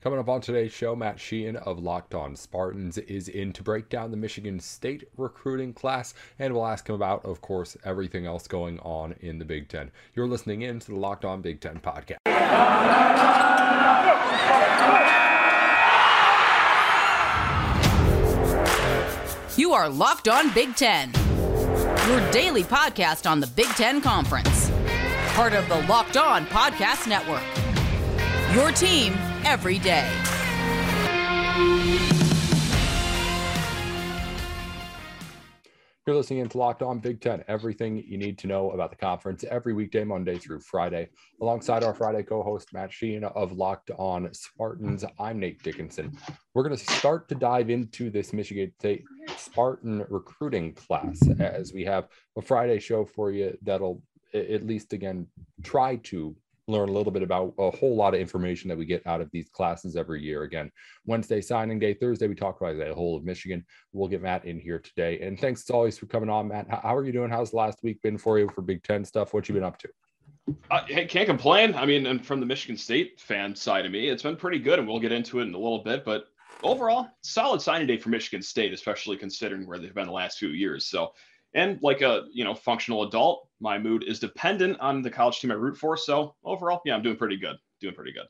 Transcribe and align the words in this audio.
Coming 0.00 0.20
up 0.20 0.28
on 0.28 0.40
today's 0.40 0.70
show, 0.70 0.94
Matt 0.94 1.18
Sheehan 1.18 1.56
of 1.56 1.80
Locked 1.80 2.14
On 2.14 2.36
Spartans 2.36 2.98
is 2.98 3.28
in 3.28 3.52
to 3.54 3.64
break 3.64 3.88
down 3.88 4.12
the 4.12 4.16
Michigan 4.16 4.60
State 4.60 5.08
recruiting 5.16 5.72
class, 5.72 6.14
and 6.38 6.54
we'll 6.54 6.66
ask 6.66 6.88
him 6.88 6.94
about, 6.94 7.24
of 7.24 7.40
course, 7.40 7.76
everything 7.84 8.24
else 8.24 8.46
going 8.46 8.78
on 8.78 9.16
in 9.18 9.40
the 9.40 9.44
Big 9.44 9.68
Ten. 9.68 9.90
You're 10.14 10.28
listening 10.28 10.62
in 10.62 10.78
to 10.78 10.92
the 10.92 10.96
Locked 10.96 11.24
On 11.24 11.40
Big 11.40 11.60
Ten 11.60 11.80
podcast. 11.80 12.18
You 19.58 19.72
are 19.72 19.88
Locked 19.88 20.28
On 20.28 20.54
Big 20.54 20.76
Ten, 20.76 21.10
your 22.06 22.30
daily 22.30 22.62
podcast 22.62 23.28
on 23.28 23.40
the 23.40 23.48
Big 23.48 23.66
Ten 23.70 24.00
Conference, 24.00 24.70
part 25.30 25.54
of 25.54 25.68
the 25.68 25.84
Locked 25.88 26.16
On 26.16 26.46
Podcast 26.46 27.08
Network. 27.08 27.42
Your 28.54 28.70
team 28.70 29.12
every 29.44 29.78
day. 29.78 30.10
You're 36.08 36.16
listening 36.16 36.48
to 36.48 36.56
Locked 36.56 36.80
On 36.80 37.00
Big 37.00 37.20
Ten, 37.20 37.44
everything 37.48 38.02
you 38.08 38.16
need 38.16 38.38
to 38.38 38.46
know 38.46 38.70
about 38.70 38.88
the 38.88 38.96
conference 38.96 39.44
every 39.44 39.74
weekday, 39.74 40.04
Monday 40.04 40.38
through 40.38 40.60
Friday. 40.60 41.10
Alongside 41.42 41.84
our 41.84 41.92
Friday 41.92 42.22
co 42.22 42.42
host, 42.42 42.72
Matt 42.72 42.90
Sheehan 42.90 43.24
of 43.24 43.52
Locked 43.52 43.90
On 43.98 44.32
Spartans, 44.32 45.04
I'm 45.18 45.38
Nate 45.38 45.62
Dickinson. 45.62 46.16
We're 46.54 46.62
going 46.62 46.74
to 46.74 46.92
start 46.94 47.28
to 47.28 47.34
dive 47.34 47.68
into 47.68 48.08
this 48.08 48.32
Michigan 48.32 48.72
State 48.78 49.04
Spartan 49.36 50.02
recruiting 50.08 50.72
class 50.72 51.20
as 51.40 51.74
we 51.74 51.84
have 51.84 52.08
a 52.38 52.40
Friday 52.40 52.78
show 52.78 53.04
for 53.04 53.30
you 53.30 53.58
that'll 53.60 54.02
at 54.32 54.66
least 54.66 54.94
again 54.94 55.26
try 55.62 55.96
to 55.96 56.34
learn 56.68 56.88
a 56.88 56.92
little 56.92 57.12
bit 57.12 57.22
about 57.22 57.54
a 57.58 57.70
whole 57.70 57.96
lot 57.96 58.14
of 58.14 58.20
information 58.20 58.68
that 58.68 58.78
we 58.78 58.84
get 58.84 59.06
out 59.06 59.20
of 59.20 59.30
these 59.30 59.48
classes 59.48 59.96
every 59.96 60.22
year. 60.22 60.42
Again, 60.42 60.70
Wednesday 61.06 61.40
signing 61.40 61.78
day, 61.78 61.94
Thursday 61.94 62.28
we 62.28 62.34
talk 62.34 62.60
about 62.60 62.78
the 62.78 62.94
whole 62.94 63.16
of 63.16 63.24
Michigan. 63.24 63.64
We'll 63.92 64.08
get 64.08 64.22
Matt 64.22 64.44
in 64.44 64.58
here 64.58 64.78
today. 64.78 65.18
And 65.20 65.38
thanks 65.38 65.62
as 65.62 65.70
always 65.70 65.98
for 65.98 66.06
coming 66.06 66.30
on, 66.30 66.48
Matt. 66.48 66.68
How 66.68 66.96
are 66.96 67.04
you 67.04 67.12
doing? 67.12 67.30
How's 67.30 67.52
last 67.52 67.78
week 67.82 68.00
been 68.02 68.18
for 68.18 68.38
you 68.38 68.48
for 68.54 68.62
Big 68.62 68.82
Ten 68.82 69.04
stuff? 69.04 69.32
What 69.32 69.48
you 69.48 69.54
been 69.54 69.64
up 69.64 69.78
to? 69.78 69.88
Uh, 70.70 70.82
hey, 70.86 71.06
can't 71.06 71.26
complain. 71.26 71.74
I 71.74 71.84
mean, 71.84 72.06
and 72.06 72.24
from 72.24 72.40
the 72.40 72.46
Michigan 72.46 72.76
State 72.76 73.20
fan 73.20 73.54
side 73.54 73.84
of 73.84 73.92
me, 73.92 74.08
it's 74.08 74.22
been 74.22 74.36
pretty 74.36 74.58
good, 74.58 74.78
and 74.78 74.86
we'll 74.86 75.00
get 75.00 75.12
into 75.12 75.40
it 75.40 75.44
in 75.44 75.54
a 75.54 75.58
little 75.58 75.82
bit. 75.82 76.04
But 76.04 76.26
overall, 76.62 77.08
solid 77.22 77.60
signing 77.60 77.86
day 77.86 77.98
for 77.98 78.08
Michigan 78.08 78.42
State, 78.42 78.72
especially 78.72 79.16
considering 79.16 79.66
where 79.66 79.78
they've 79.78 79.94
been 79.94 80.06
the 80.06 80.12
last 80.12 80.38
few 80.38 80.48
years. 80.48 80.86
So 80.86 81.12
and 81.54 81.78
like 81.82 82.02
a 82.02 82.24
you 82.32 82.44
know 82.44 82.54
functional 82.54 83.04
adult, 83.04 83.47
my 83.60 83.78
mood 83.78 84.04
is 84.04 84.20
dependent 84.20 84.78
on 84.80 85.02
the 85.02 85.10
college 85.10 85.40
team 85.40 85.50
I 85.50 85.54
root 85.54 85.76
for. 85.76 85.96
So 85.96 86.34
overall, 86.44 86.80
yeah, 86.84 86.94
I'm 86.94 87.02
doing 87.02 87.16
pretty 87.16 87.36
good. 87.36 87.56
Doing 87.80 87.94
pretty 87.94 88.12
good. 88.12 88.26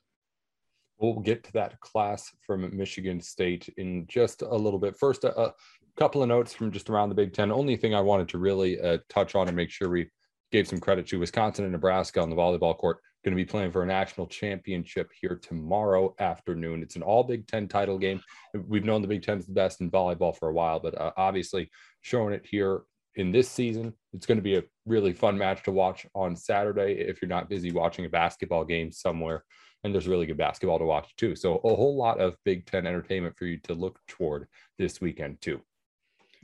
We'll 0.99 1.21
get 1.21 1.45
to 1.45 1.53
that 1.53 1.79
class 1.81 2.31
from 2.45 2.77
Michigan 2.77 3.21
State 3.21 3.69
in 3.77 4.07
just 4.09 4.43
a 4.43 4.55
little 4.55 4.81
bit. 4.81 4.97
First, 4.99 5.25
a, 5.25 5.39
a 5.39 5.55
couple 5.97 6.23
of 6.23 6.29
notes 6.29 6.53
from 6.53 6.73
just 6.73 6.91
around 6.91 7.09
the 7.09 7.15
Big 7.15 7.33
Ten. 7.33 7.53
Only 7.53 7.77
thing 7.77 7.95
I 7.95 8.01
wanted 8.01 8.29
to 8.31 8.39
really 8.39 8.81
uh, 8.81 8.99
touch 9.09 9.35
on 9.35 9.47
and 9.47 9.57
make 9.57 9.71
sure 9.71 9.89
we 9.89 10.11
gave 10.51 10.67
some 10.67 10.81
credit 10.81 11.07
to 11.09 11.19
Wisconsin 11.19 11.65
and 11.65 11.73
Nebraska 11.73 12.21
on 12.21 12.31
the 12.31 12.37
volleyball 12.37 12.77
court. 12.77 12.99
Going 13.25 13.37
to 13.37 13.43
be 13.43 13.45
playing 13.45 13.71
for 13.71 13.83
a 13.83 13.87
national 13.87 14.27
championship 14.27 15.11
here 15.21 15.39
tomorrow 15.41 16.15
afternoon. 16.19 16.83
It's 16.83 16.97
an 16.97 17.03
all 17.03 17.23
Big 17.25 17.47
Ten 17.47 17.69
title 17.69 17.99
game. 17.99 18.21
We've 18.55 18.85
known 18.85 19.03
the 19.03 19.09
Big 19.09 19.23
Ten 19.23 19.39
is 19.39 19.47
the 19.47 19.53
best 19.53 19.81
in 19.81 19.91
volleyball 19.91 20.37
for 20.37 20.49
a 20.49 20.53
while, 20.53 20.81
but 20.81 20.99
uh, 21.01 21.13
obviously 21.17 21.71
showing 22.01 22.33
it 22.33 22.47
here 22.47 22.83
in 23.19 23.33
this 23.33 23.51
season. 23.51 23.93
It's 24.15 24.27
going 24.27 24.39
to 24.39 24.43
be 24.43 24.57
a 24.57 24.63
really 24.87 25.13
fun 25.13 25.37
match 25.37 25.65
to 25.65 25.73
watch 25.73 26.07
on 26.15 26.37
Saturday 26.37 26.93
if 26.95 27.21
you're 27.21 27.29
not 27.29 27.51
busy 27.51 27.73
watching 27.73 28.07
a 28.07 28.09
basketball 28.09 28.65
game 28.65 28.91
somewhere. 28.91 29.45
And 29.85 29.93
there's 29.93 30.09
really 30.09 30.27
good 30.27 30.39
basketball 30.39 30.79
to 30.79 30.85
watch 30.85 31.15
too. 31.17 31.37
So 31.37 31.57
a 31.57 31.75
whole 31.75 31.97
lot 31.97 32.21
of 32.21 32.37
Big 32.45 32.67
Ten 32.67 32.87
entertainment 32.87 33.37
for 33.37 33.45
you 33.45 33.59
to 33.65 33.75
look 33.75 34.01
toward 34.09 34.47
this 34.79 35.01
weekend 35.01 35.41
too. 35.41 35.61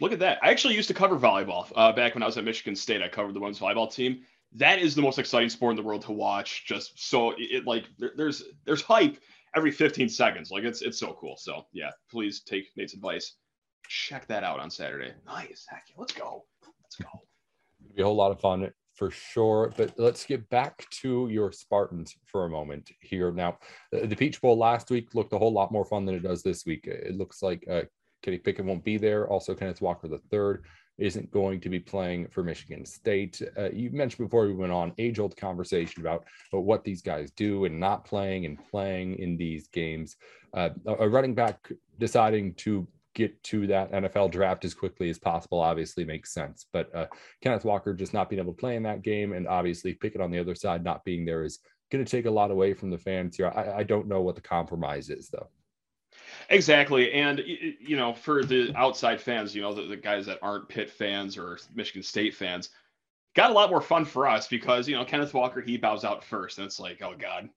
Look 0.00 0.12
at 0.12 0.18
that. 0.18 0.38
I 0.42 0.50
actually 0.50 0.74
used 0.74 0.88
to 0.88 0.94
cover 0.94 1.16
volleyball 1.16 1.70
uh, 1.76 1.92
back 1.92 2.14
when 2.14 2.22
I 2.22 2.26
was 2.26 2.36
at 2.36 2.44
Michigan 2.44 2.76
State. 2.76 3.02
I 3.02 3.08
covered 3.08 3.34
the 3.34 3.40
women's 3.40 3.60
volleyball 3.60 3.92
team. 3.92 4.22
That 4.52 4.78
is 4.78 4.94
the 4.94 5.02
most 5.02 5.18
exciting 5.18 5.48
sport 5.48 5.72
in 5.72 5.76
the 5.76 5.82
world 5.82 6.02
to 6.02 6.12
watch. 6.12 6.64
Just 6.66 7.08
so 7.08 7.34
it, 7.38 7.66
like 7.66 7.86
there, 7.98 8.12
there's 8.16 8.42
there's 8.64 8.82
hype 8.82 9.18
every 9.56 9.70
15 9.70 10.08
seconds. 10.08 10.50
Like 10.50 10.64
it's 10.64 10.82
it's 10.82 10.98
so 10.98 11.16
cool. 11.20 11.36
So 11.36 11.66
yeah, 11.72 11.90
please 12.10 12.40
take 12.40 12.66
Nate's 12.76 12.94
advice. 12.94 13.34
Check 13.88 14.26
that 14.28 14.44
out 14.44 14.60
on 14.60 14.70
Saturday. 14.70 15.12
Nice. 15.26 15.66
Heck 15.68 15.84
yeah, 15.88 15.96
let's 15.98 16.12
go. 16.12 16.44
Let's 16.98 17.12
go. 17.12 17.22
It'll 17.84 17.96
be 17.96 18.02
a 18.02 18.06
whole 18.06 18.16
lot 18.16 18.32
of 18.32 18.40
fun 18.40 18.70
for 18.94 19.10
sure. 19.10 19.72
But 19.76 19.98
let's 19.98 20.24
get 20.24 20.48
back 20.50 20.88
to 21.02 21.28
your 21.28 21.52
Spartans 21.52 22.16
for 22.26 22.44
a 22.44 22.50
moment 22.50 22.90
here. 23.00 23.32
Now, 23.32 23.58
the 23.92 24.14
Peach 24.14 24.40
Bowl 24.40 24.56
last 24.56 24.90
week 24.90 25.14
looked 25.14 25.32
a 25.32 25.38
whole 25.38 25.52
lot 25.52 25.72
more 25.72 25.84
fun 25.84 26.04
than 26.04 26.14
it 26.14 26.22
does 26.22 26.42
this 26.42 26.64
week. 26.64 26.86
It 26.86 27.16
looks 27.16 27.42
like 27.42 27.64
uh, 27.70 27.82
Kenny 28.22 28.38
Pickett 28.38 28.64
won't 28.64 28.84
be 28.84 28.96
there. 28.96 29.28
Also, 29.28 29.54
Kenneth 29.54 29.80
Walker 29.80 30.08
the 30.08 30.20
third 30.30 30.64
isn't 30.96 31.30
going 31.32 31.60
to 31.60 31.68
be 31.68 31.80
playing 31.80 32.28
for 32.28 32.44
Michigan 32.44 32.86
State. 32.86 33.42
Uh, 33.58 33.70
you 33.70 33.90
mentioned 33.90 34.26
before 34.26 34.46
we 34.46 34.54
went 34.54 34.70
on 34.70 34.92
age 34.98 35.18
old 35.18 35.36
conversation 35.36 36.00
about, 36.00 36.24
about 36.52 36.62
what 36.64 36.84
these 36.84 37.02
guys 37.02 37.32
do 37.32 37.64
and 37.64 37.80
not 37.80 38.04
playing 38.04 38.46
and 38.46 38.58
playing 38.70 39.18
in 39.18 39.36
these 39.36 39.66
games. 39.66 40.16
Uh, 40.52 40.70
a 40.86 41.08
running 41.08 41.34
back 41.34 41.68
deciding 41.98 42.54
to 42.54 42.86
get 43.14 43.42
to 43.44 43.66
that 43.68 43.92
NFL 43.92 44.30
draft 44.30 44.64
as 44.64 44.74
quickly 44.74 45.08
as 45.08 45.18
possible 45.18 45.60
obviously 45.60 46.04
makes 46.04 46.32
sense. 46.32 46.66
But 46.72 46.94
uh, 46.94 47.06
Kenneth 47.40 47.64
Walker 47.64 47.94
just 47.94 48.14
not 48.14 48.28
being 48.28 48.40
able 48.40 48.52
to 48.52 48.58
play 48.58 48.76
in 48.76 48.82
that 48.82 49.02
game 49.02 49.32
and 49.32 49.48
obviously 49.48 49.94
Pickett 49.94 50.20
on 50.20 50.30
the 50.30 50.38
other 50.38 50.54
side 50.54 50.84
not 50.84 51.04
being 51.04 51.24
there 51.24 51.44
is 51.44 51.60
going 51.90 52.04
to 52.04 52.10
take 52.10 52.26
a 52.26 52.30
lot 52.30 52.50
away 52.50 52.74
from 52.74 52.90
the 52.90 52.98
fans 52.98 53.36
here. 53.36 53.52
I, 53.54 53.78
I 53.78 53.82
don't 53.82 54.08
know 54.08 54.22
what 54.22 54.34
the 54.34 54.40
compromise 54.40 55.10
is 55.10 55.28
though. 55.28 55.48
Exactly. 56.50 57.12
And, 57.12 57.40
you 57.80 57.96
know, 57.96 58.14
for 58.14 58.44
the 58.44 58.72
outside 58.76 59.20
fans, 59.20 59.54
you 59.54 59.62
know, 59.62 59.72
the, 59.72 59.82
the 59.82 59.96
guys 59.96 60.26
that 60.26 60.38
aren't 60.42 60.68
Pitt 60.68 60.90
fans 60.90 61.36
or 61.36 61.58
Michigan 61.74 62.02
State 62.02 62.34
fans, 62.34 62.70
got 63.34 63.50
a 63.50 63.54
lot 63.54 63.70
more 63.70 63.80
fun 63.80 64.04
for 64.04 64.26
us 64.28 64.46
because, 64.46 64.88
you 64.88 64.94
know, 64.94 65.04
Kenneth 65.04 65.34
Walker, 65.34 65.60
he 65.60 65.76
bows 65.76 66.04
out 66.04 66.22
first. 66.22 66.58
And 66.58 66.66
it's 66.66 66.78
like, 66.78 67.02
oh, 67.02 67.14
God, 67.18 67.48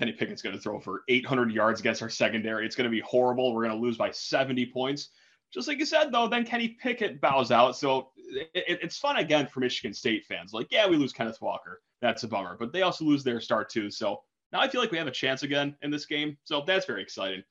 Kenny 0.00 0.12
Pickett's 0.12 0.40
going 0.40 0.56
to 0.56 0.60
throw 0.60 0.80
for 0.80 1.02
800 1.08 1.52
yards 1.52 1.78
against 1.78 2.00
our 2.00 2.08
secondary. 2.08 2.64
It's 2.64 2.74
going 2.74 2.86
to 2.86 2.90
be 2.90 3.00
horrible. 3.00 3.54
We're 3.54 3.66
going 3.66 3.76
to 3.76 3.82
lose 3.82 3.98
by 3.98 4.10
70 4.10 4.64
points. 4.72 5.10
Just 5.52 5.68
like 5.68 5.78
you 5.78 5.84
said, 5.84 6.10
though, 6.10 6.26
then 6.26 6.46
Kenny 6.46 6.68
Pickett 6.68 7.20
bows 7.20 7.50
out. 7.50 7.76
So 7.76 8.08
it, 8.16 8.48
it, 8.54 8.78
it's 8.82 8.96
fun 8.96 9.18
again 9.18 9.46
for 9.46 9.60
Michigan 9.60 9.92
State 9.92 10.24
fans. 10.24 10.54
Like, 10.54 10.68
yeah, 10.70 10.88
we 10.88 10.96
lose 10.96 11.12
Kenneth 11.12 11.42
Walker. 11.42 11.82
That's 12.00 12.22
a 12.22 12.28
bummer. 12.28 12.56
But 12.58 12.72
they 12.72 12.80
also 12.80 13.04
lose 13.04 13.22
their 13.22 13.42
start, 13.42 13.68
too. 13.68 13.90
So 13.90 14.22
now 14.54 14.60
I 14.60 14.68
feel 14.68 14.80
like 14.80 14.90
we 14.90 14.96
have 14.96 15.06
a 15.06 15.10
chance 15.10 15.42
again 15.42 15.76
in 15.82 15.90
this 15.90 16.06
game. 16.06 16.38
So 16.44 16.64
that's 16.66 16.86
very 16.86 17.02
exciting. 17.02 17.42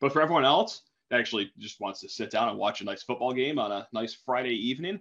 But 0.00 0.12
for 0.12 0.22
everyone 0.22 0.44
else 0.44 0.82
that 1.10 1.20
actually 1.20 1.52
just 1.58 1.80
wants 1.80 2.00
to 2.00 2.08
sit 2.08 2.32
down 2.32 2.48
and 2.48 2.58
watch 2.58 2.80
a 2.80 2.84
nice 2.84 3.04
football 3.04 3.32
game 3.32 3.60
on 3.60 3.70
a 3.70 3.86
nice 3.92 4.12
Friday 4.26 4.54
evening, 4.54 4.98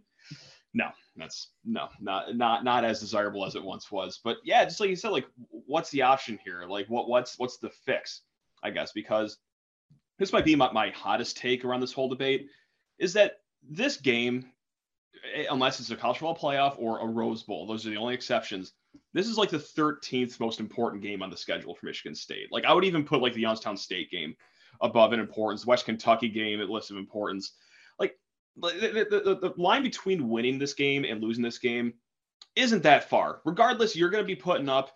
no, 0.74 0.90
that's 1.16 1.50
no, 1.66 1.90
not 2.00 2.36
not 2.36 2.64
not 2.64 2.86
as 2.86 3.00
desirable 3.00 3.46
as 3.46 3.56
it 3.56 3.64
once 3.64 3.92
was. 3.92 4.20
But 4.24 4.38
yeah, 4.44 4.64
just 4.64 4.80
like 4.80 4.90
you 4.90 4.96
said, 4.96 5.10
like 5.10 5.28
what's 5.50 5.90
the 5.90 6.02
option 6.02 6.40
here? 6.44 6.64
Like 6.68 6.88
what 6.88 7.10
what's 7.10 7.38
what's 7.38 7.58
the 7.58 7.70
fix? 7.86 8.22
I 8.64 8.70
guess 8.70 8.92
because 8.92 9.38
this 10.18 10.32
might 10.32 10.46
be 10.46 10.56
my, 10.56 10.72
my 10.72 10.90
hottest 10.92 11.38
take 11.38 11.66
around 11.66 11.82
this 11.82 11.94
whole 11.94 12.08
debate 12.08 12.48
is 13.00 13.14
that 13.14 13.40
this 13.68 13.98
game, 13.98 14.46
eh, 15.34 15.46
unless 15.50 15.80
it's 15.80 15.90
a 15.90 15.96
college 15.96 16.20
football 16.20 16.38
playoff 16.38 16.76
or 16.78 17.00
a 17.00 17.06
Rose 17.06 17.44
Bowl, 17.44 17.66
those 17.66 17.86
are 17.86 17.90
the 17.90 17.98
only 17.98 18.14
exceptions. 18.14 18.74
This 19.14 19.28
is 19.28 19.38
like 19.38 19.50
the 19.50 19.58
13th 19.58 20.40
most 20.40 20.60
important 20.60 21.02
game 21.02 21.22
on 21.22 21.30
the 21.30 21.38
schedule 21.38 21.76
for 21.76 21.88
Michigan 21.88 22.16
State. 22.16 22.50
Like 22.52 22.66
I 22.66 22.74
would 22.74 22.86
even 22.86 23.04
put 23.04 23.22
like 23.22 23.34
the 23.34 23.42
Youngstown 23.42 23.76
State 23.76 24.12
game 24.12 24.36
above 24.80 25.12
in 25.12 25.20
importance, 25.20 25.66
West 25.66 25.86
Kentucky 25.86 26.30
game 26.30 26.62
at 26.62 26.70
list 26.70 26.92
of 26.92 26.98
importance 26.98 27.54
the, 28.70 29.08
the, 29.10 29.50
the 29.50 29.54
line 29.62 29.84
between 29.84 30.30
winning 30.30 30.60
this 30.60 30.74
game 30.74 31.04
and 31.04 31.22
losing 31.22 31.44
this 31.44 31.60
game 31.60 31.94
isn't 32.56 32.84
that 32.84 33.10
far. 33.10 33.42
Regardless, 33.46 33.96
you're 33.96 34.10
going 34.10 34.24
to 34.24 34.28
be 34.28 34.36
putting 34.36 34.70
up 34.70 34.92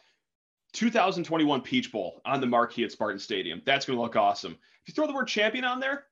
2021 0.73 1.61
Peach 1.61 1.91
Bowl 1.91 2.21
on 2.25 2.41
the 2.41 2.47
marquee 2.47 2.83
at 2.83 2.91
Spartan 2.91 3.19
Stadium. 3.19 3.61
That's 3.66 3.85
going 3.85 3.97
to 3.97 4.01
look 4.01 4.16
awesome. 4.16 4.53
If 4.53 4.90
you 4.90 4.93
throw 4.93 5.07
the 5.07 5.13
word 5.13 5.28
champion 5.28 5.66
on 5.66 5.79
there, 5.79 6.05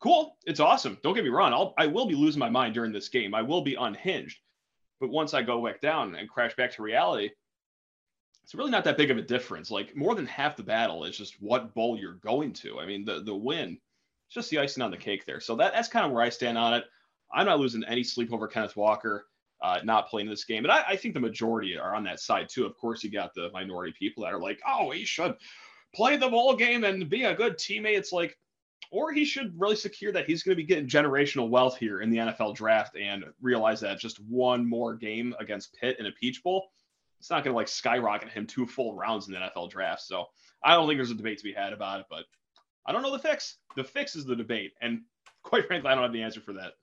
cool. 0.00 0.36
It's 0.44 0.60
awesome. 0.60 0.98
Don't 1.02 1.14
get 1.14 1.24
me 1.24 1.30
wrong. 1.30 1.52
I'll, 1.52 1.74
I 1.78 1.86
will 1.86 2.06
be 2.06 2.14
losing 2.14 2.40
my 2.40 2.50
mind 2.50 2.74
during 2.74 2.92
this 2.92 3.08
game. 3.08 3.34
I 3.34 3.42
will 3.42 3.62
be 3.62 3.74
unhinged. 3.74 4.40
But 5.00 5.10
once 5.10 5.34
I 5.34 5.42
go 5.42 5.64
back 5.64 5.80
down 5.80 6.14
and 6.14 6.28
crash 6.28 6.56
back 6.56 6.72
to 6.72 6.82
reality, 6.82 7.30
it's 8.42 8.54
really 8.54 8.70
not 8.70 8.84
that 8.84 8.96
big 8.96 9.10
of 9.10 9.18
a 9.18 9.22
difference. 9.22 9.70
Like 9.70 9.94
more 9.94 10.14
than 10.14 10.26
half 10.26 10.56
the 10.56 10.62
battle 10.62 11.04
is 11.04 11.18
just 11.18 11.36
what 11.40 11.74
bowl 11.74 11.98
you're 11.98 12.14
going 12.14 12.54
to. 12.54 12.78
I 12.80 12.86
mean, 12.86 13.04
the 13.04 13.22
the 13.22 13.34
win 13.34 13.78
it's 14.26 14.34
just 14.34 14.50
the 14.50 14.58
icing 14.58 14.82
on 14.82 14.90
the 14.90 14.96
cake 14.96 15.24
there. 15.24 15.40
So 15.40 15.56
that, 15.56 15.72
that's 15.72 15.88
kind 15.88 16.04
of 16.04 16.12
where 16.12 16.22
I 16.22 16.30
stand 16.30 16.58
on 16.58 16.74
it. 16.74 16.84
I'm 17.32 17.46
not 17.46 17.60
losing 17.60 17.84
any 17.84 18.04
sleep 18.04 18.32
over 18.32 18.48
Kenneth 18.48 18.76
Walker 18.76 19.26
uh, 19.62 19.80
not 19.84 20.08
playing 20.08 20.28
this 20.28 20.44
game. 20.44 20.64
And 20.64 20.72
I, 20.72 20.82
I, 20.88 20.96
think 20.96 21.14
the 21.14 21.20
majority 21.20 21.78
are 21.78 21.94
on 21.94 22.04
that 22.04 22.20
side 22.20 22.48
too. 22.48 22.66
Of 22.66 22.76
course, 22.76 23.02
you 23.02 23.10
got 23.10 23.34
the 23.34 23.50
minority 23.52 23.94
people 23.98 24.24
that 24.24 24.32
are 24.32 24.40
like, 24.40 24.60
oh, 24.66 24.90
he 24.90 25.04
should 25.04 25.34
play 25.94 26.16
the 26.16 26.28
bowl 26.28 26.54
game 26.54 26.84
and 26.84 27.08
be 27.08 27.24
a 27.24 27.34
good 27.34 27.56
teammate. 27.56 27.96
It's 27.96 28.12
like, 28.12 28.36
or 28.90 29.12
he 29.12 29.24
should 29.24 29.58
really 29.58 29.76
secure 29.76 30.12
that 30.12 30.26
he's 30.26 30.42
going 30.42 30.54
to 30.54 30.62
be 30.62 30.66
getting 30.66 30.86
generational 30.86 31.48
wealth 31.48 31.76
here 31.76 32.00
in 32.00 32.10
the 32.10 32.18
NFL 32.18 32.54
draft 32.54 32.96
and 32.96 33.24
realize 33.40 33.80
that 33.80 33.98
just 33.98 34.20
one 34.20 34.68
more 34.68 34.94
game 34.94 35.34
against 35.40 35.74
Pitt 35.74 35.98
in 35.98 36.06
a 36.06 36.12
Peach 36.12 36.42
Bowl, 36.42 36.68
it's 37.18 37.30
not 37.30 37.42
going 37.42 37.52
to 37.52 37.56
like 37.56 37.68
skyrocket 37.68 38.28
him 38.28 38.46
two 38.46 38.66
full 38.66 38.94
rounds 38.94 39.26
in 39.26 39.32
the 39.32 39.40
NFL 39.40 39.70
draft. 39.70 40.02
So 40.02 40.26
I 40.62 40.74
don't 40.74 40.86
think 40.86 40.98
there's 40.98 41.10
a 41.10 41.14
debate 41.14 41.38
to 41.38 41.44
be 41.44 41.52
had 41.52 41.72
about 41.72 42.00
it, 42.00 42.06
but 42.10 42.24
I 42.86 42.92
don't 42.92 43.02
know 43.02 43.10
the 43.10 43.18
fix. 43.18 43.56
The 43.74 43.82
fix 43.82 44.14
is 44.14 44.26
the 44.26 44.36
debate, 44.36 44.74
and 44.80 45.02
quite 45.42 45.66
frankly, 45.66 45.90
I 45.90 45.94
don't 45.94 46.04
have 46.04 46.12
the 46.12 46.22
answer 46.22 46.40
for 46.40 46.52
that. 46.52 46.74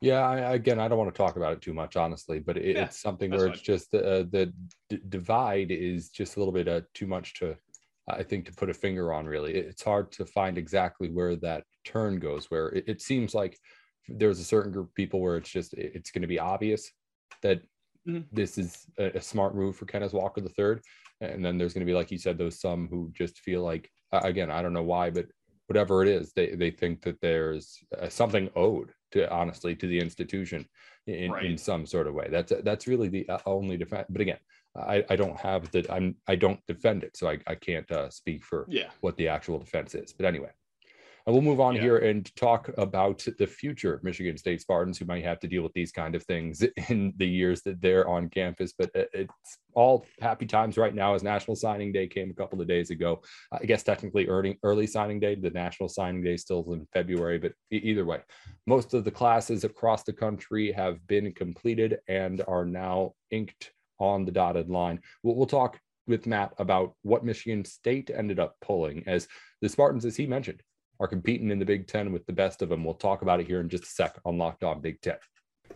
Yeah, 0.00 0.20
I, 0.20 0.54
again, 0.54 0.78
I 0.78 0.86
don't 0.86 0.98
want 0.98 1.12
to 1.12 1.16
talk 1.16 1.36
about 1.36 1.52
it 1.52 1.60
too 1.60 1.74
much, 1.74 1.96
honestly, 1.96 2.38
but 2.38 2.56
it, 2.56 2.76
yeah, 2.76 2.84
it's 2.84 3.00
something 3.00 3.30
where 3.30 3.46
fine. 3.46 3.50
it's 3.50 3.60
just 3.60 3.92
uh, 3.94 4.24
the 4.30 4.52
d- 4.88 5.00
divide 5.08 5.70
is 5.70 6.10
just 6.10 6.36
a 6.36 6.38
little 6.38 6.52
bit 6.52 6.68
uh, 6.68 6.82
too 6.94 7.06
much 7.06 7.34
to, 7.34 7.56
I 8.08 8.22
think, 8.22 8.46
to 8.46 8.52
put 8.52 8.70
a 8.70 8.74
finger 8.74 9.12
on. 9.12 9.26
Really, 9.26 9.54
it's 9.54 9.82
hard 9.82 10.12
to 10.12 10.24
find 10.24 10.56
exactly 10.56 11.10
where 11.10 11.34
that 11.36 11.64
turn 11.84 12.18
goes. 12.20 12.50
Where 12.50 12.68
it, 12.68 12.84
it 12.86 13.02
seems 13.02 13.34
like 13.34 13.58
there's 14.08 14.38
a 14.38 14.44
certain 14.44 14.72
group 14.72 14.88
of 14.88 14.94
people 14.94 15.20
where 15.20 15.36
it's 15.36 15.50
just 15.50 15.74
it's 15.74 16.10
going 16.10 16.22
to 16.22 16.28
be 16.28 16.38
obvious 16.38 16.90
that 17.42 17.60
mm-hmm. 18.06 18.20
this 18.32 18.56
is 18.56 18.86
a, 18.98 19.16
a, 19.16 19.20
smart 19.20 19.54
move 19.54 19.76
for 19.76 19.86
Kenneth 19.86 20.12
Walker 20.12 20.40
the 20.40 20.48
third, 20.50 20.80
and 21.20 21.44
then 21.44 21.58
there's 21.58 21.74
going 21.74 21.84
to 21.84 21.90
be, 21.90 21.96
like 21.96 22.10
you 22.10 22.18
said, 22.18 22.38
those 22.38 22.60
some 22.60 22.88
who 22.88 23.10
just 23.14 23.40
feel 23.40 23.62
like, 23.62 23.90
again, 24.12 24.50
I 24.50 24.62
don't 24.62 24.72
know 24.72 24.82
why, 24.82 25.10
but 25.10 25.26
whatever 25.66 26.02
it 26.02 26.08
is, 26.08 26.32
they 26.34 26.54
they 26.54 26.70
think 26.70 27.02
that 27.02 27.20
there's 27.20 27.78
uh, 28.00 28.08
something 28.08 28.48
owed 28.54 28.92
to 29.12 29.30
honestly 29.32 29.74
to 29.76 29.86
the 29.86 29.98
institution 29.98 30.66
in, 31.06 31.30
right. 31.30 31.44
in 31.44 31.58
some 31.58 31.86
sort 31.86 32.06
of 32.06 32.14
way. 32.14 32.28
That's 32.30 32.52
that's 32.62 32.86
really 32.86 33.08
the 33.08 33.28
uh, 33.28 33.38
only 33.46 33.76
defense. 33.76 34.06
But 34.10 34.20
again, 34.20 34.38
I, 34.76 35.04
I 35.08 35.16
don't 35.16 35.38
have 35.38 35.70
that. 35.72 35.90
I'm 35.90 36.16
I 36.26 36.36
don't 36.36 36.60
defend 36.66 37.04
it, 37.04 37.16
so 37.16 37.28
I, 37.28 37.38
I 37.46 37.54
can't 37.54 37.90
uh, 37.90 38.10
speak 38.10 38.44
for 38.44 38.66
yeah. 38.68 38.90
what 39.00 39.16
the 39.16 39.28
actual 39.28 39.58
defense 39.58 39.94
is. 39.94 40.12
But 40.12 40.26
anyway, 40.26 40.50
and 41.28 41.34
we'll 41.34 41.44
move 41.44 41.60
on 41.60 41.74
yeah. 41.74 41.82
here 41.82 41.98
and 41.98 42.34
talk 42.36 42.70
about 42.78 43.22
the 43.38 43.46
future 43.46 43.92
of 43.92 44.02
Michigan 44.02 44.38
State 44.38 44.62
Spartans 44.62 44.96
who 44.96 45.04
might 45.04 45.26
have 45.26 45.38
to 45.40 45.46
deal 45.46 45.62
with 45.62 45.74
these 45.74 45.92
kind 45.92 46.14
of 46.14 46.22
things 46.22 46.64
in 46.88 47.12
the 47.18 47.28
years 47.28 47.60
that 47.64 47.82
they're 47.82 48.08
on 48.08 48.30
campus. 48.30 48.72
But 48.72 48.88
uh, 48.96 49.04
it's 49.12 49.58
all 49.74 50.06
happy 50.22 50.46
times 50.46 50.78
right 50.78 50.94
now 50.94 51.14
as 51.14 51.22
National 51.22 51.54
Signing 51.54 51.92
Day 51.92 52.06
came 52.06 52.30
a 52.30 52.34
couple 52.34 52.62
of 52.62 52.66
days 52.66 52.88
ago. 52.88 53.20
I 53.52 53.66
guess 53.66 53.82
technically 53.82 54.26
early, 54.26 54.58
early 54.62 54.86
signing 54.86 55.20
day, 55.20 55.34
the 55.34 55.50
National 55.50 55.90
Signing 55.90 56.24
Day 56.24 56.38
still 56.38 56.62
is 56.62 56.78
in 56.80 56.88
February, 56.94 57.38
but 57.38 57.52
either 57.70 58.06
way, 58.06 58.20
most 58.66 58.94
of 58.94 59.04
the 59.04 59.10
classes 59.10 59.64
across 59.64 60.04
the 60.04 60.14
country 60.14 60.72
have 60.72 61.06
been 61.08 61.30
completed 61.34 61.98
and 62.08 62.42
are 62.48 62.64
now 62.64 63.12
inked 63.30 63.72
on 64.00 64.24
the 64.24 64.32
dotted 64.32 64.70
line. 64.70 64.98
We'll, 65.22 65.34
we'll 65.34 65.46
talk 65.46 65.78
with 66.06 66.26
Matt 66.26 66.54
about 66.56 66.94
what 67.02 67.22
Michigan 67.22 67.66
State 67.66 68.10
ended 68.14 68.40
up 68.40 68.56
pulling 68.62 69.04
as 69.06 69.28
the 69.60 69.68
Spartans, 69.68 70.06
as 70.06 70.16
he 70.16 70.26
mentioned, 70.26 70.62
are 71.00 71.08
competing 71.08 71.50
in 71.50 71.58
the 71.58 71.64
Big 71.64 71.86
Ten 71.86 72.12
with 72.12 72.26
the 72.26 72.32
best 72.32 72.62
of 72.62 72.68
them. 72.68 72.84
We'll 72.84 72.94
talk 72.94 73.22
about 73.22 73.40
it 73.40 73.46
here 73.46 73.60
in 73.60 73.68
just 73.68 73.84
a 73.84 73.88
sec 73.88 74.18
on 74.24 74.38
Locked 74.38 74.64
On 74.64 74.80
Big 74.80 75.00
Ten. 75.00 75.16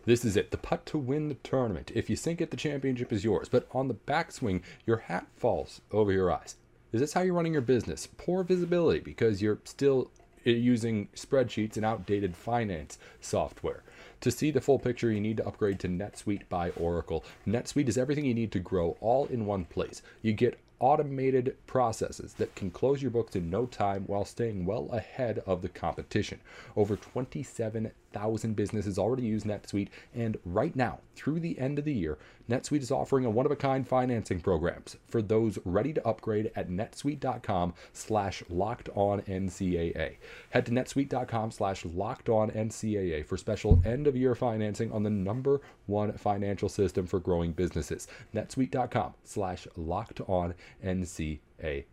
This 0.05 0.25
is 0.25 0.35
it, 0.35 0.51
the 0.51 0.57
putt 0.57 0.85
to 0.87 0.97
win 0.97 1.29
the 1.29 1.35
tournament. 1.35 1.91
If 1.95 2.09
you 2.09 2.15
sink 2.15 2.41
it, 2.41 2.51
the 2.51 2.57
championship 2.57 3.13
is 3.13 3.23
yours. 3.23 3.47
But 3.47 3.67
on 3.71 3.87
the 3.87 3.93
backswing, 3.93 4.61
your 4.85 4.97
hat 4.97 5.27
falls 5.35 5.81
over 5.91 6.11
your 6.11 6.31
eyes. 6.31 6.57
Is 6.91 6.99
this 6.99 7.13
how 7.13 7.21
you're 7.21 7.33
running 7.33 7.53
your 7.53 7.61
business? 7.61 8.07
Poor 8.17 8.43
visibility 8.43 8.99
because 8.99 9.41
you're 9.41 9.59
still 9.63 10.11
uh, 10.45 10.51
using 10.51 11.07
spreadsheets 11.15 11.77
and 11.77 11.85
outdated 11.85 12.35
finance 12.35 12.99
software. 13.21 13.83
To 14.21 14.31
see 14.31 14.51
the 14.51 14.61
full 14.61 14.79
picture, 14.79 15.11
you 15.11 15.21
need 15.21 15.37
to 15.37 15.47
upgrade 15.47 15.79
to 15.81 15.87
NetSuite 15.87 16.49
by 16.49 16.69
Oracle. 16.71 17.23
NetSuite 17.47 17.87
is 17.87 17.97
everything 17.97 18.25
you 18.25 18.33
need 18.33 18.51
to 18.51 18.59
grow 18.59 18.97
all 18.99 19.25
in 19.27 19.45
one 19.45 19.65
place. 19.65 20.01
You 20.21 20.33
get 20.33 20.59
automated 20.83 21.55
processes 21.65 22.33
that 22.33 22.53
can 22.55 22.69
close 22.69 23.01
your 23.01 23.09
books 23.09 23.37
in 23.37 23.49
no 23.49 23.65
time 23.65 24.03
while 24.05 24.25
staying 24.25 24.65
well 24.65 24.89
ahead 24.91 25.41
of 25.45 25.61
the 25.61 25.69
competition. 25.69 26.41
Over 26.75 26.97
27,000 26.97 28.53
businesses 28.53 28.99
already 28.99 29.23
use 29.23 29.45
NetSuite, 29.45 29.87
and 30.13 30.37
right 30.43 30.75
now, 30.75 30.99
through 31.15 31.39
the 31.39 31.57
end 31.57 31.79
of 31.79 31.85
the 31.85 31.93
year, 31.93 32.17
NetSuite 32.49 32.81
is 32.81 32.91
offering 32.91 33.23
a 33.23 33.29
one-of-a-kind 33.29 33.87
financing 33.87 34.41
programs 34.41 34.97
for 35.07 35.21
those 35.21 35.57
ready 35.63 35.93
to 35.93 36.05
upgrade 36.05 36.51
at 36.53 36.69
netsuite.com 36.69 37.73
slash 37.93 38.43
locked 38.49 38.89
on 38.93 39.21
NCAA. 39.21 40.17
Head 40.49 40.65
to 40.65 40.71
netsuite.com 40.73 41.51
slash 41.51 41.85
locked 41.85 42.27
on 42.27 42.51
NCAA 42.51 43.25
for 43.25 43.37
special 43.37 43.81
end-of-year 43.85 44.35
financing 44.35 44.91
on 44.91 45.03
the 45.03 45.09
number 45.09 45.61
one 45.85 46.11
financial 46.17 46.67
system 46.67 47.07
for 47.07 47.19
growing 47.19 47.53
businesses. 47.53 48.07
netsuite.com 48.35 49.13
slash 49.23 49.65
locked 49.77 50.19
on 50.27 50.53
NCAA. 50.83 51.85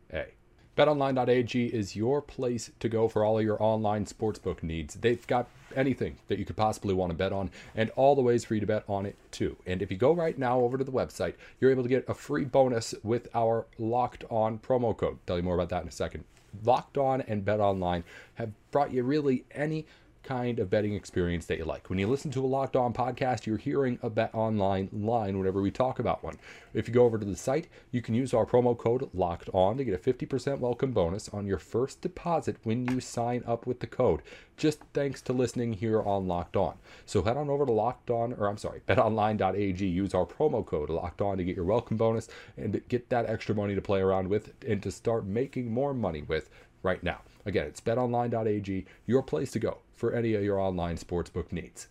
BetOnline.ag 0.77 1.67
is 1.67 1.97
your 1.97 2.23
place 2.23 2.71
to 2.81 2.89
go 2.89 3.09
for 3.09 3.25
all 3.25 3.43
your 3.43 3.63
online 3.63 4.07
sportsbook 4.07 4.63
needs. 4.63 4.95
They've 4.95 5.27
got 5.27 5.49
anything 5.77 6.17
that 6.29 6.39
you 6.39 6.45
could 6.45 6.57
possibly 6.57 6.95
want 6.95 7.11
to 7.11 7.17
bet 7.17 7.33
on 7.33 7.51
and 7.75 7.91
all 7.97 8.15
the 8.15 8.23
ways 8.23 8.45
for 8.45 8.55
you 8.55 8.61
to 8.61 8.67
bet 8.67 8.85
on 8.89 9.05
it 9.05 9.17
too. 9.31 9.57
And 9.67 9.83
if 9.83 9.91
you 9.91 9.97
go 9.97 10.13
right 10.13 10.39
now 10.39 10.61
over 10.61 10.79
to 10.79 10.85
the 10.85 10.93
website, 10.93 11.35
you're 11.61 11.71
able 11.71 11.83
to 11.83 11.89
get 11.89 12.09
a 12.09 12.15
free 12.15 12.45
bonus 12.45 12.95
with 13.03 13.29
our 13.35 13.67
locked 13.79 14.25
on 14.31 14.59
promo 14.59 14.97
code. 14.97 15.19
Tell 15.27 15.37
you 15.37 15.43
more 15.43 15.55
about 15.55 15.69
that 15.71 15.83
in 15.83 15.89
a 15.89 15.93
second. 15.93 16.25
Locked 16.65 16.97
on 16.97 17.21
and 17.23 17.45
Bet 17.45 17.61
Online 17.61 18.03
have 18.35 18.51
brought 18.71 18.93
you 18.93 19.03
really 19.03 19.45
any 19.53 19.87
kind 20.23 20.59
of 20.59 20.71
betting 20.71 20.95
experience 20.95 21.47
that 21.47 21.59
you 21.59 21.65
like. 21.65 21.89
When 21.89 21.99
you 21.99 22.07
listen 22.07 22.31
to 22.33 22.45
a 22.45 22.47
Locked 22.47 22.77
On 22.77 22.93
podcast, 22.93 23.47
you're 23.47 23.57
hearing 23.57 23.99
a 24.03 24.11
Bet 24.11 24.35
Online 24.35 24.89
line 24.93 25.39
whenever 25.39 25.61
we 25.61 25.71
talk 25.71 25.99
about 25.99 26.23
one. 26.23 26.37
If 26.75 26.87
you 26.87 26.95
go 26.95 27.05
over 27.05 27.19
to 27.19 27.25
the 27.25 27.37
site, 27.37 27.69
you 27.91 28.03
can 28.03 28.15
use 28.15 28.33
our 28.33 28.47
promo 28.47 28.77
code 28.77 29.09
Locked 29.13 29.51
On 29.53 29.77
to 29.77 29.85
get 29.85 29.95
a 29.95 30.13
50% 30.13 30.59
welcome 30.59 30.93
bonus 30.93 31.29
on 31.31 31.47
your 31.47 31.59
first 31.59 32.01
deposit 32.01 32.57
when 32.63 32.87
you 32.87 33.01
sign 33.01 33.43
up 33.47 33.67
with 33.67 33.81
the 33.81 33.87
code. 33.87 34.23
Just 34.57 34.81
thanks 34.93 35.23
to 35.23 35.33
listening 35.33 35.73
here 35.73 36.03
on 36.03 36.29
Locked 36.29 36.57
On. 36.57 36.75
So 37.07 37.23
head 37.23 37.37
on 37.37 37.49
over 37.49 37.67
to 37.67 37.73
Locked 37.73 38.11
On, 38.11 38.33
or 38.35 38.49
I'm 38.49 38.59
sorry, 38.59 38.83
BetOnline.ag. 38.89 39.87
Use 39.87 40.15
our 40.15 40.27
promo 40.27 40.65
code 40.65 40.91
Locked 40.91 41.23
On 41.23 41.39
to 41.39 41.45
get 41.45 41.57
your 41.57 41.65
welcome 41.65 41.97
bonus 41.97 42.29
and 42.57 42.81
get 42.89 43.09
that 43.09 43.29
extra 43.29 43.55
money 43.55 43.75
to 43.75 43.83
play 43.83 44.01
around 44.01 44.29
with 44.29 44.53
and 44.67 44.83
to 44.83 44.91
start 44.91 45.25
making 45.25 45.73
more 45.73 45.95
money 45.95 46.23
with 46.23 46.51
right 46.83 47.03
now. 47.03 47.21
Again, 47.47 47.67
it's 47.67 47.81
betonline.ag, 47.81 48.87
your 49.07 49.23
place 49.23 49.51
to 49.53 49.59
go 49.59 49.79
for 50.01 50.15
any 50.15 50.33
of 50.33 50.43
your 50.43 50.59
online 50.59 50.97
sportsbook 50.97 51.53
needs. 51.53 51.89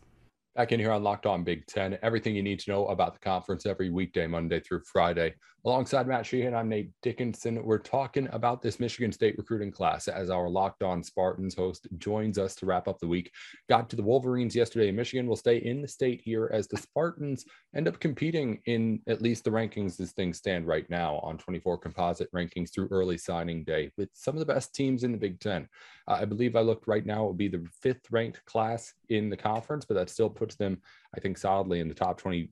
Back 0.55 0.71
in 0.71 0.79
here 0.79 0.91
on 0.91 1.03
Locked 1.03 1.27
On 1.27 1.43
Big 1.43 1.67
Ten, 1.67 1.99
everything 2.01 2.35
you 2.35 2.41
need 2.41 2.59
to 2.61 2.71
know 2.71 2.87
about 2.87 3.13
the 3.13 3.19
conference 3.19 3.67
every 3.67 3.91
weekday, 3.91 4.25
Monday 4.25 4.59
through 4.59 4.81
Friday. 4.91 5.35
Alongside 5.65 6.07
Matt 6.07 6.25
Sheehan, 6.25 6.53
I'm 6.53 6.69
Nate 6.69 6.89
Dickinson. 7.01 7.61
We're 7.65 7.79
talking 7.79 8.29
about 8.31 8.61
this 8.61 8.79
Michigan 8.79 9.11
State 9.11 9.37
recruiting 9.37 9.71
class 9.71 10.07
as 10.07 10.29
our 10.29 10.47
Locked 10.47 10.83
On 10.83 11.03
Spartans 11.03 11.53
host 11.53 11.85
joins 11.97 12.37
us 12.37 12.55
to 12.55 12.65
wrap 12.65 12.87
up 12.87 12.97
the 12.99 13.07
week. 13.07 13.29
Got 13.67 13.89
to 13.89 13.97
the 13.97 14.03
Wolverines 14.03 14.55
yesterday. 14.55 14.89
Michigan 14.89 15.27
will 15.27 15.35
stay 15.35 15.57
in 15.57 15.81
the 15.81 15.87
state 15.87 16.21
here 16.23 16.49
as 16.53 16.69
the 16.69 16.77
Spartans 16.77 17.43
end 17.75 17.89
up 17.89 17.99
competing 17.99 18.61
in 18.67 19.01
at 19.09 19.21
least 19.21 19.43
the 19.43 19.49
rankings 19.49 19.99
as 19.99 20.13
things 20.13 20.37
stand 20.37 20.65
right 20.65 20.89
now 20.89 21.17
on 21.23 21.37
24 21.37 21.77
composite 21.79 22.31
rankings 22.31 22.73
through 22.73 22.87
early 22.89 23.17
signing 23.17 23.65
day 23.65 23.91
with 23.97 24.07
some 24.13 24.35
of 24.35 24.39
the 24.39 24.53
best 24.53 24.73
teams 24.73 25.03
in 25.03 25.11
the 25.11 25.17
Big 25.17 25.41
Ten. 25.41 25.67
Uh, 26.07 26.19
I 26.21 26.25
believe 26.25 26.55
I 26.55 26.61
looked 26.61 26.87
right 26.87 27.05
now, 27.05 27.25
it 27.25 27.27
would 27.27 27.37
be 27.37 27.49
the 27.49 27.67
fifth 27.81 28.09
ranked 28.11 28.45
class 28.45 28.93
in 29.09 29.29
the 29.29 29.35
conference, 29.35 29.83
but 29.83 29.95
that 29.95 30.09
still 30.09 30.29
puts 30.29 30.55
them, 30.55 30.77
I 31.13 31.19
think, 31.19 31.37
solidly 31.37 31.81
in 31.81 31.89
the 31.89 31.93
top 31.93 32.17
20 32.17 32.49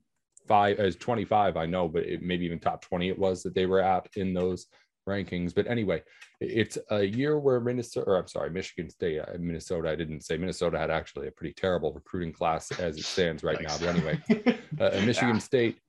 five 0.47 0.79
as 0.79 0.95
25 0.95 1.57
i 1.57 1.65
know 1.65 1.87
but 1.87 2.03
it, 2.03 2.21
maybe 2.21 2.45
even 2.45 2.59
top 2.59 2.81
20 2.81 3.09
it 3.09 3.17
was 3.17 3.43
that 3.43 3.53
they 3.53 3.65
were 3.65 3.81
at 3.81 4.07
in 4.15 4.33
those 4.33 4.67
rankings. 5.07 5.55
But 5.55 5.67
anyway 5.67 6.03
it's 6.41 6.77
a 6.91 7.01
year 7.01 7.39
where 7.39 7.61
minnesota 7.61 8.05
or 8.07 8.17
i'm 8.17 8.27
sorry 8.27 8.49
michigan 8.49 8.89
state 8.89 9.19
uh, 9.19 9.25
minnesota 9.39 9.89
i 9.89 9.95
didn't 9.95 10.21
say 10.21 10.37
minnesota 10.37 10.77
had 10.77 10.91
actually 10.91 11.27
a 11.27 11.31
pretty 11.31 11.53
terrible 11.53 11.93
recruiting 11.93 12.33
class 12.33 12.71
as 12.77 12.97
it 12.97 13.05
stands 13.05 13.41
right 13.41 13.61
now 13.61 13.75
but 13.79 13.87
anyway 13.87 14.21
uh, 14.81 14.89
michigan 15.05 15.39
state 15.39 15.79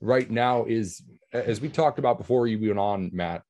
right 0.00 0.30
now 0.30 0.64
is 0.64 1.02
as 1.34 1.60
we 1.60 1.68
talked 1.68 1.98
about 1.98 2.16
before 2.16 2.46
you 2.46 2.58
went 2.66 2.78
on 2.78 3.10
matt 3.12 3.42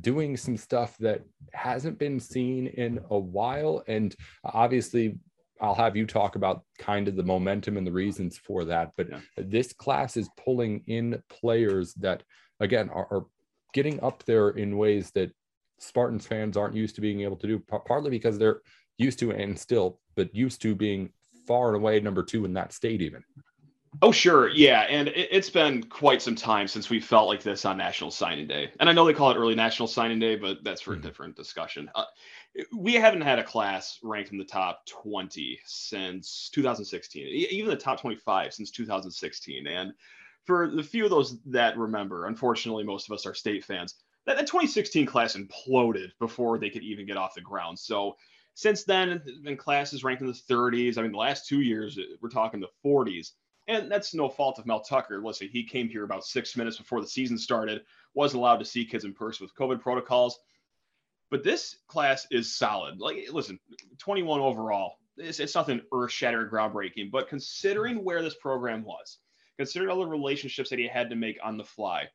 doing 0.00 0.36
some 0.36 0.56
stuff 0.56 0.96
that 0.98 1.22
hasn't 1.52 1.98
been 1.98 2.20
seen 2.20 2.66
in 2.68 3.00
a 3.10 3.18
while. 3.18 3.82
And 3.86 4.14
obviously 4.44 5.18
I'll 5.60 5.74
have 5.74 5.96
you 5.96 6.06
talk 6.06 6.36
about 6.36 6.62
kind 6.78 7.08
of 7.08 7.16
the 7.16 7.22
momentum 7.22 7.76
and 7.76 7.86
the 7.86 7.92
reasons 7.92 8.38
for 8.38 8.64
that. 8.66 8.92
But 8.96 9.08
yeah. 9.10 9.20
this 9.36 9.72
class 9.72 10.16
is 10.16 10.30
pulling 10.36 10.82
in 10.86 11.22
players 11.28 11.94
that, 11.94 12.22
again, 12.60 12.88
are, 12.90 13.06
are, 13.10 13.26
getting 13.74 14.02
up 14.02 14.24
there 14.24 14.48
in 14.48 14.78
ways 14.78 15.10
that 15.10 15.30
Spartans 15.78 16.26
fans 16.26 16.56
aren't 16.56 16.74
used 16.74 16.94
to 16.94 17.02
being 17.02 17.20
able 17.20 17.36
to 17.36 17.46
do, 17.46 17.62
partly 17.86 18.10
because 18.10 18.38
they're 18.38 18.62
used 18.96 19.18
to 19.18 19.30
and 19.30 19.58
still, 19.58 20.00
but 20.16 20.34
used 20.34 20.62
to 20.62 20.74
being 20.74 21.10
far 21.46 21.68
and 21.68 21.76
away 21.76 22.00
number 22.00 22.22
two 22.22 22.46
in 22.46 22.54
that 22.54 22.72
state, 22.72 23.02
even. 23.02 23.22
Oh, 24.00 24.12
sure. 24.12 24.48
Yeah. 24.48 24.82
And 24.82 25.08
it, 25.08 25.32
has 25.32 25.50
been 25.50 25.82
quite 25.82 26.22
some 26.22 26.36
time 26.36 26.68
since 26.68 26.88
we 26.88 27.00
felt 27.00 27.28
like 27.28 27.42
this 27.42 27.64
on 27.64 27.76
National 27.76 28.10
Signing 28.10 28.46
Day. 28.46 28.70
And 28.78 28.88
I 28.88 28.92
know 28.92 29.04
they 29.04 29.12
call 29.12 29.30
it 29.30 29.36
early 29.36 29.54
National 29.54 29.88
Signing 29.88 30.20
Day, 30.20 30.36
but 30.36 30.62
that's 30.62 30.80
for 30.80 30.92
mm-hmm. 30.92 31.00
a 31.00 31.02
different 31.02 31.36
discussion. 31.36 31.90
Uh, 31.94 32.04
we 32.76 32.94
haven't 32.94 33.22
had 33.22 33.38
a 33.38 33.44
class 33.44 33.98
ranked 34.02 34.30
in 34.30 34.38
the 34.38 34.44
top 34.44 34.86
20 34.86 35.58
since 35.64 36.48
2016, 36.52 37.26
even 37.50 37.70
the 37.70 37.76
top 37.76 38.00
25 38.00 38.54
since 38.54 38.70
2016. 38.70 39.66
And 39.66 39.92
for 40.44 40.70
the 40.70 40.82
few 40.82 41.04
of 41.04 41.10
those 41.10 41.38
that 41.46 41.76
remember, 41.76 42.26
unfortunately, 42.26 42.84
most 42.84 43.08
of 43.08 43.14
us 43.14 43.26
are 43.26 43.34
state 43.34 43.64
fans, 43.64 43.96
that, 44.26 44.36
that 44.36 44.46
2016 44.46 45.06
class 45.06 45.36
imploded 45.36 46.10
before 46.20 46.58
they 46.58 46.70
could 46.70 46.82
even 46.82 47.06
get 47.06 47.16
off 47.16 47.34
the 47.34 47.40
ground. 47.40 47.78
So 47.78 48.16
since 48.54 48.84
then, 48.84 49.22
been 49.42 49.56
classes 49.56 50.04
ranked 50.04 50.22
in 50.22 50.28
the 50.28 50.32
30s. 50.32 50.98
I 50.98 51.02
mean, 51.02 51.12
the 51.12 51.18
last 51.18 51.46
two 51.46 51.60
years, 51.60 51.98
we're 52.20 52.28
talking 52.28 52.60
the 52.60 52.68
40s. 52.84 53.32
And 53.68 53.92
that's 53.92 54.14
no 54.14 54.30
fault 54.30 54.58
of 54.58 54.66
Mel 54.66 54.80
Tucker. 54.80 55.20
Listen, 55.22 55.48
he 55.52 55.62
came 55.62 55.88
here 55.88 56.02
about 56.02 56.24
six 56.24 56.56
minutes 56.56 56.78
before 56.78 57.02
the 57.02 57.06
season 57.06 57.36
started, 57.38 57.82
Wasn't 58.14 58.40
allowed 58.40 58.56
to 58.58 58.64
see 58.64 58.84
kids 58.84 59.04
in 59.04 59.12
person 59.12 59.44
with 59.44 59.54
COVID 59.54 59.80
protocols 59.80 60.40
But 61.30 61.44
this 61.44 61.76
class 61.86 62.26
is 62.30 62.56
solid. 62.56 62.98
Like, 62.98 63.28
listen, 63.30 63.60
21 63.98 64.40
overall. 64.40 64.94
It's, 65.18 65.38
it's 65.38 65.54
nothing 65.54 65.82
earth 65.92 66.12
shattering, 66.12 66.48
groundbreaking, 66.48 67.10
but 67.10 67.28
considering 67.28 68.02
where 68.04 68.22
this 68.22 68.36
program 68.36 68.84
was, 68.84 69.18
considering 69.58 69.90
all 69.90 69.98
the 69.98 70.06
relationships 70.06 70.70
that 70.70 70.78
he 70.78 70.88
had 70.88 71.10
to 71.10 71.16
make 71.16 71.38
on 71.42 71.58
the 71.58 71.64
fly, 71.64 72.08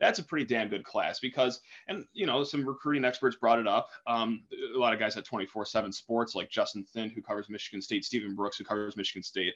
that's 0.00 0.18
a 0.18 0.24
pretty 0.24 0.46
damn 0.46 0.68
good 0.68 0.84
class 0.84 1.20
because, 1.20 1.60
and 1.88 2.04
you 2.12 2.26
know, 2.26 2.44
some 2.44 2.66
recruiting 2.66 3.04
experts 3.04 3.36
brought 3.36 3.58
it 3.58 3.68
up. 3.68 3.88
Um, 4.06 4.44
a 4.74 4.78
lot 4.78 4.92
of 4.92 4.98
guys 4.98 5.16
at 5.16 5.24
24 5.24 5.66
7 5.66 5.92
sports, 5.92 6.34
like 6.34 6.50
Justin 6.50 6.84
Thind, 6.94 7.12
who 7.12 7.22
covers 7.22 7.48
Michigan 7.48 7.82
State, 7.82 8.04
Stephen 8.04 8.34
Brooks, 8.34 8.56
who 8.56 8.64
covers 8.64 8.96
Michigan 8.96 9.22
State. 9.22 9.54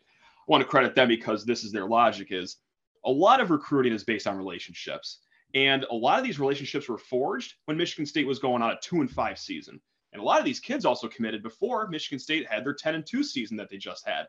Want 0.49 0.63
to 0.63 0.69
credit 0.69 0.95
them 0.95 1.09
because 1.09 1.45
this 1.45 1.63
is 1.63 1.73
their 1.73 1.87
logic 1.87 2.29
is 2.31 2.57
a 3.05 3.11
lot 3.11 3.41
of 3.41 3.51
recruiting 3.51 3.93
is 3.93 4.05
based 4.05 4.27
on 4.27 4.37
relationships. 4.37 5.21
And 5.55 5.85
a 5.85 5.95
lot 5.95 6.19
of 6.19 6.25
these 6.25 6.41
relationships 6.41 6.89
were 6.89 6.99
forged 6.99 7.55
when 7.67 7.77
Michigan 7.77 8.07
State 8.07 8.27
was 8.27 8.39
going 8.39 8.63
on 8.63 8.71
a 8.71 8.79
two 8.83 9.01
and 9.01 9.11
five 9.11 9.39
season. 9.39 9.81
And 10.13 10.21
a 10.21 10.25
lot 10.25 10.39
of 10.39 10.45
these 10.45 10.61
kids 10.61 10.85
also 10.85 11.09
committed 11.09 11.43
before 11.43 11.89
Michigan 11.89 12.19
State 12.19 12.47
had 12.49 12.65
their 12.65 12.75
10 12.75 12.95
and 12.95 13.07
2 13.07 13.23
season 13.23 13.57
that 13.59 13.69
they 13.69 13.77
just 13.77 14.07
had. 14.07 14.27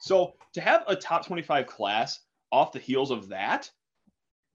So 0.00 0.34
to 0.54 0.60
have 0.60 0.84
a 0.86 0.96
top 0.96 1.26
25 1.26 1.66
class 1.66 2.20
off 2.50 2.72
the 2.72 2.78
heels 2.78 3.10
of 3.10 3.28
that, 3.28 3.70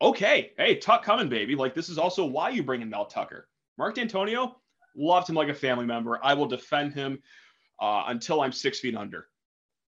okay, 0.02 0.52
hey, 0.58 0.76
Tuck 0.76 1.04
coming, 1.04 1.30
baby. 1.30 1.56
Like 1.56 1.76
this 1.76 1.90
is 1.90 1.98
also 1.98 2.26
why 2.26 2.50
you 2.50 2.64
bring 2.64 2.82
in 2.82 2.90
Mel 2.90 3.06
Tucker. 3.06 3.48
Mark 3.78 3.96
Dantonio 3.96 4.56
loved 4.96 5.30
him 5.30 5.36
like 5.36 5.50
a 5.50 5.54
family 5.54 5.86
member. 5.86 6.20
I 6.24 6.34
will 6.34 6.48
defend 6.48 6.94
him 6.94 7.22
uh, 7.80 8.06
until 8.08 8.42
I'm 8.42 8.52
six 8.52 8.80
feet 8.80 8.96
under. 8.96 9.28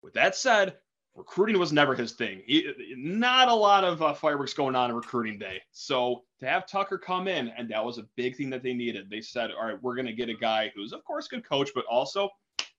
With 0.04 0.14
that 0.14 0.36
said, 0.36 0.78
recruiting 1.16 1.58
was 1.58 1.72
never 1.72 1.96
his 1.96 2.12
thing. 2.12 2.42
He, 2.46 2.68
not 2.96 3.48
a 3.48 3.54
lot 3.54 3.84
of 3.84 4.02
uh, 4.02 4.14
fireworks 4.14 4.54
going 4.54 4.76
on 4.76 4.90
in 4.90 4.96
recruiting 4.96 5.40
day. 5.40 5.62
So 5.72 6.24
to 6.40 6.46
have 6.46 6.68
Tucker 6.68 6.98
come 6.98 7.28
in, 7.28 7.50
and 7.50 7.70
that 7.70 7.84
was 7.84 7.98
a 7.98 8.04
big 8.16 8.36
thing 8.36 8.50
that 8.50 8.62
they 8.62 8.74
needed. 8.74 9.10
They 9.10 9.22
said, 9.22 9.52
all 9.52 9.66
right, 9.66 9.82
we're 9.82 9.96
going 9.96 10.08
to 10.08 10.14
get 10.14 10.30
a 10.30 10.34
guy 10.34 10.72
who's, 10.76 10.92
of 10.92 11.04
course, 11.06 11.28
good 11.28 11.48
coach, 11.48 11.70
but 11.74 11.86
also 11.86 12.30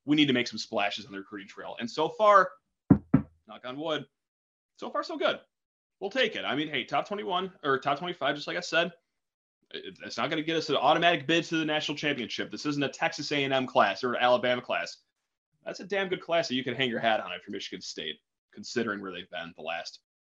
we 0.05 0.17
need 0.17 0.27
to 0.27 0.35
make 0.35 0.49
some 0.49 0.59
splashes 0.59 1.07
on 1.07 1.13
the 1.13 1.19
recruiting 1.19 1.49
trail. 1.49 1.77
And 1.81 1.91
so 1.91 2.11
far, 2.11 2.51
knock 2.91 3.65
on 3.65 3.79
wood, 3.79 4.05
so 4.77 4.91
far 4.91 5.03
so 5.03 5.17
good. 5.17 5.41
We'll 6.01 6.11
take 6.11 6.37
it. 6.37 6.45
I 6.45 6.55
mean, 6.55 6.69
hey, 6.69 6.85
top 6.85 7.09
21 7.09 7.51
or 7.65 7.79
top 7.79 7.99
25, 7.99 8.35
just 8.35 8.47
like 8.47 8.59
I 8.59 8.61
said, 8.61 8.93
it's 9.73 10.19
not 10.19 10.29
going 10.29 10.41
to 10.41 10.47
get 10.47 10.57
us 10.57 10.69
an 10.69 10.77
automatic 10.77 11.27
bid 11.27 11.45
to 11.45 11.57
the 11.57 11.65
national 11.65 11.97
championship. 11.97 12.51
This 12.51 12.67
isn't 12.67 12.83
a 12.83 12.89
Texas 12.89 13.33
A&M 13.33 13.67
class 13.67 14.05
or 14.05 14.13
an 14.13 14.23
Alabama 14.23 14.61
class. 14.61 14.99
That's 15.65 15.81
a 15.81 15.85
damn 15.85 16.09
good 16.09 16.21
class 16.21 16.47
that 16.49 16.55
you 16.55 16.63
can 16.63 16.75
hang 16.75 16.91
your 16.91 17.01
hat 17.01 17.19
on 17.21 17.33
if 17.33 17.43
you're 17.47 17.53
Michigan 17.53 17.81
State 17.81 18.17
considering 18.57 19.03
where 19.03 19.13
they've 19.13 19.31
been 19.31 19.53
the 19.57 19.63
last 19.63 20.01